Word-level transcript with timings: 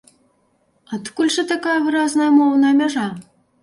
Адкуль 0.97 1.31
жа 1.37 1.47
такая 1.53 1.79
выразная 1.87 2.31
моўная 2.43 2.77
мяжа? 2.85 3.09